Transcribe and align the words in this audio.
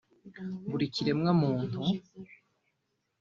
buri 0.69 0.85
kiremwamuntu 0.95 1.77